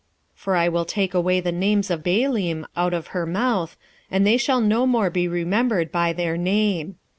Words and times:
2:17 0.33 0.37
For 0.39 0.55
I 0.55 0.67
will 0.67 0.85
take 0.85 1.13
away 1.13 1.39
the 1.41 1.51
names 1.51 1.91
of 1.91 2.01
Baalim 2.01 2.65
out 2.75 2.91
of 2.95 3.07
her 3.13 3.27
mouth, 3.27 3.77
and 4.09 4.25
they 4.25 4.37
shall 4.37 4.59
no 4.59 4.87
more 4.87 5.11
be 5.11 5.27
remembered 5.27 5.91
by 5.91 6.11
their 6.11 6.35
name. 6.37 6.95